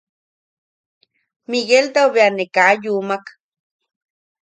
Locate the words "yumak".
2.83-3.25